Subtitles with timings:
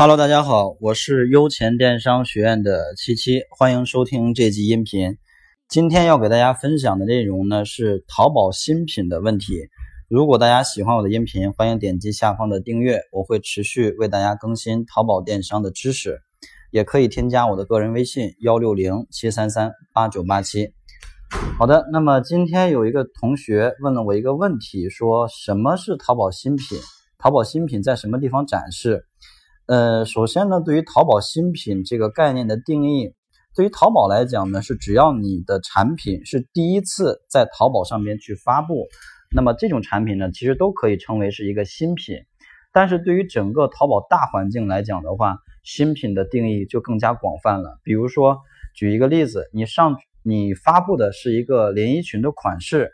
[0.00, 5.18] Hello，大家好，我是优钱电商学院的七七，欢迎收听这集音频。
[5.68, 9.54] 今天要给大家分享的内容呢是淘宝新品的问题。
[10.08, 16.20] 如果大家喜欢我的音频，欢迎点击下方的订阅，我会持续为大家更新淘宝电商的知识。
[16.70, 20.74] 也可以添加我的个人微信幺六零七三三八九八七。
[21.58, 26.78] 好的，那么今天有一个同学问了我一个问题，说什么是淘宝新品？
[27.18, 29.07] 淘宝新品在什么地方展示？
[29.68, 33.12] 呃，首先呢，对于淘宝新品这个概念的定义，
[33.54, 38.86] 对于淘宝来讲呢，是只要你的产品是第一次在淘宝上面去发布，
[39.30, 42.16] 那么这种产品呢，其实都可以称为是一个新品。
[42.72, 47.78] 但是对于整个淘宝大环境来讲的话，新品的定义就更加广泛了。
[47.84, 48.38] 比如说，
[48.74, 52.90] 举一个例子，你上你发布的是一个连衣裙的款式，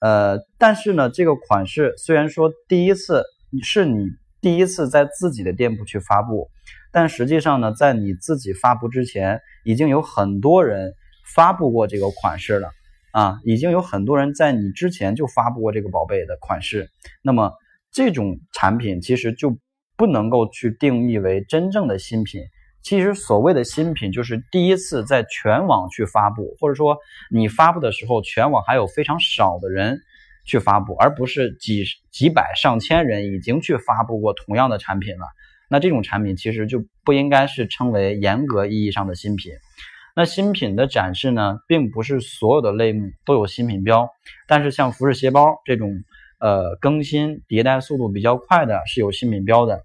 [0.00, 3.22] 呃，但是呢，这个款式虽然说第一次
[3.62, 4.06] 是你
[4.44, 6.50] 第一次在自己的店铺去发布，
[6.92, 10.92] 但实际上呢，在你自己发布之前，已经有很多人
[11.34, 12.68] 发布过这个款式了
[13.12, 16.90] 啊，已经有很多人在你之前就发布过这个宝贝的款式，
[17.22, 17.50] 那么。
[17.96, 19.56] 这种产品其实就
[19.96, 22.42] 不能够去定义为真正的新品。
[22.82, 26.98] 其实所谓的新品，就是第一次在全网去发布，或者说
[27.30, 30.00] 你发布的时候，全网还有非常少的人
[30.44, 35.26] 去发布，而不是几几百上千人已经去发布过同样的产品了。
[35.68, 39.52] 那这种产品其实就不应该是称为严格意义上的新品。
[40.14, 44.08] 那新品的展示呢，并不是所有的类目都有新品标，
[44.46, 45.90] 但是像服饰鞋包这种。
[46.40, 49.82] 呃，更新迭代速度比较快的是有新品标的。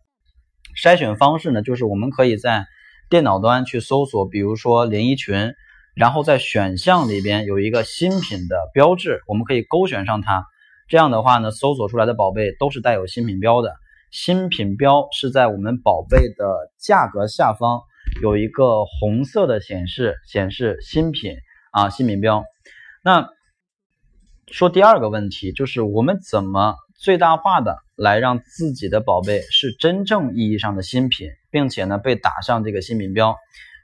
[0.76, 2.66] 筛选方式呢，就是我们可以在
[3.10, 5.54] 电脑端去搜索，比如说连衣裙，
[6.00, 10.46] 然后在选项里边有一个新品的标志，我们可以勾选上它。
[10.88, 13.76] 这样的话呢，搜索出来的宝贝都是带有新品标的。
[14.10, 17.82] 新品标是在我们宝贝的价格下方
[18.22, 21.36] 有一个红色的显示，显示新品
[21.72, 22.46] 啊，新品标。
[23.04, 23.28] 那
[24.48, 33.36] 说第二个问题就是我们怎么最大化的来让自己的宝贝是真正意义上的新品，并且呢被打上这个新品标。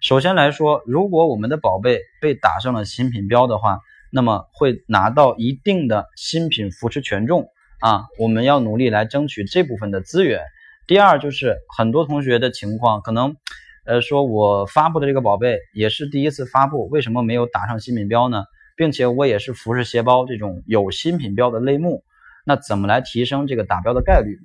[0.06, 3.80] 首先来说，如果我们的宝贝被打上了新品标的话，
[4.12, 7.48] 那么会拿到一定的新品扶持权重
[7.80, 10.42] 啊，我们要努力来争取这部分的资源。
[10.86, 13.36] 第二就是很多同学的情况可能，
[13.84, 18.44] 呃，说我发布的这个宝贝也是第一次发布，为什么没有打上新品标呢？
[18.78, 22.04] 并且我也是服饰鞋包这种有新品标的类目，
[22.46, 24.38] 那怎么来提升这个打标的概率？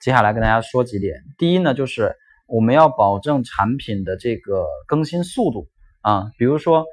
[0.00, 1.22] 接下来跟大家说几点。
[1.38, 2.16] 第一呢，就是
[2.48, 5.68] 我们要保证产品的这个更新速度
[6.00, 6.86] 啊，比如说，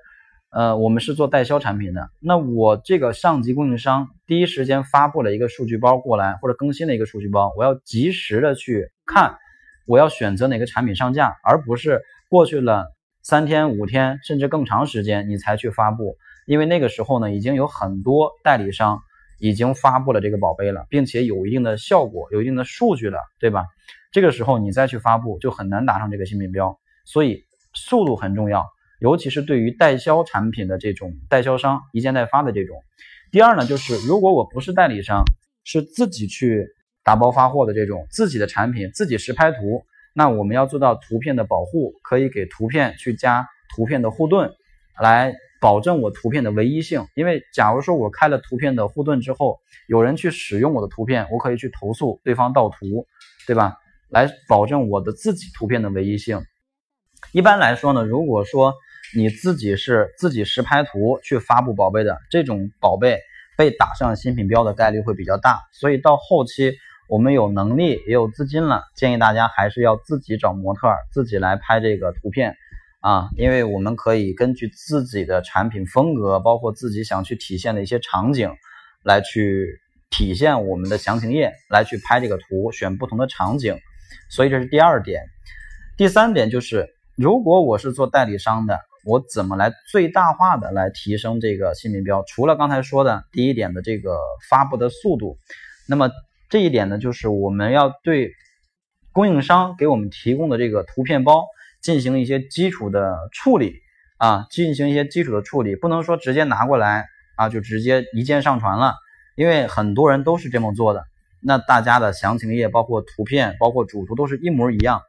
[0.52, 9.38] 呃，我们是做代销产品的，那我这个上级供应商第一时间发布了一个数据包过来，或者更新了一个数据包，我要及时的去看，
[9.88, 12.92] 我要选择哪个产品上架，而不是过去了
[13.24, 16.18] 三天、五天甚至更长时间你才去发布。
[16.46, 19.00] 因为那个时候呢，已经有很多代理商
[19.40, 23.64] 已经发布了这个宝贝了，并且有一定的效果，有一定的数据了，对吧？
[24.16, 26.80] 这个时候你再去发布，就很难打上这个新品标。
[27.04, 27.44] 所以
[27.74, 28.66] 速度很重要，
[29.02, 32.78] 尤其是对于代销产品的这种代销商一件代发的这种。
[33.30, 35.26] 第二呢，就是如果我不是代理商，
[35.66, 36.66] 是自己去
[37.04, 39.84] 打包发货的这种，自己的产品自己实拍图，
[40.14, 43.46] 那我们要做到图片的保护，可以给图片去加
[43.76, 44.50] 图片的护盾，
[44.98, 45.36] 来。
[45.62, 53.08] 保证我图片的唯一性，因为假如说我开了图片的护盾之后，有人去使用我的图片，我可以去投诉对方盗图，
[53.48, 53.76] 对吧？
[54.10, 56.44] 来保证我的自己图片的唯一性。
[57.32, 58.74] 一般来说呢，如果说
[59.16, 63.20] 你自己是自己实拍图去发布宝贝的，这种宝贝
[63.58, 65.62] 被打上新品标的概率会比较大。
[65.74, 66.74] 所以到后期
[67.08, 72.56] 我们有能力也有资金了，建议大家还是要自己找模特，自己来拍这个图片。
[73.02, 78.50] 啊，因为我们可以根据自己的产品风格，包括自己想去体现的一些场景，
[79.04, 79.80] 来去
[80.10, 83.78] 体现我们的详情页，来去拍这个图，选不同的场景。
[84.30, 85.24] 所以这是第二点。
[85.98, 92.24] 第三点就是，如果我是做代理商的，我怎么来最大化的来提升这个新品标？
[92.28, 94.18] 除了刚才说的第一点的这个
[94.50, 95.38] 发布的速度，
[95.88, 96.10] 那么
[96.50, 98.32] 这一点呢，就是我们要对
[99.12, 101.46] 供应商给我们提供的这个图片包。
[101.82, 103.76] 进行一些基础的处理
[104.18, 108.96] 啊，进行一些基础的处理，不能说直接拿过来啊就直接一键上传了，
[109.36, 111.06] 因为很多人都是这么做的。
[111.46, 115.02] 那大家的详情页、包括图片、包括主图都是一模一样，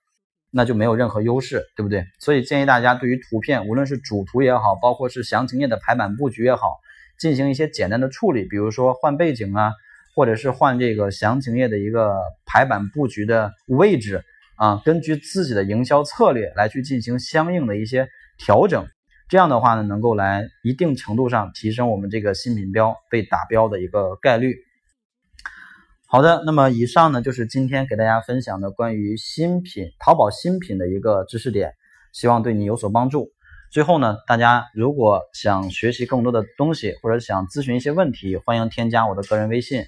[0.50, 2.04] 那就没有任何优势，对不对？
[2.20, 6.76] 所以建议大家对于图片，无论是主图也好，包括是详情页的排版布局也好，
[7.18, 9.72] 进行一些简单的处理，比如说换背景啊，
[10.14, 14.22] 或者是换这个详情页的一个排版布局的位置。
[14.58, 18.08] 啊，根据自己的营销策略来去进行相应的一些
[18.38, 18.86] 调整。
[19.28, 24.56] 这样的话呢，能够来一定程度上提升我们这个新品标被打标的一个概率。
[26.16, 31.74] 好的，那么以上呢就是今天给大家分享的关于新品淘宝新品的一个知识点，
[32.14, 33.32] 希望对你有所帮助。
[33.70, 39.84] 最后呢，大家如果想学习更多的东西，或者想咨询一些问题，欢迎添加我的个人微信：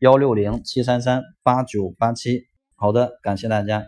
[0.00, 2.42] 幺六零七三三八九八七。
[2.74, 3.86] 好的，感谢大家。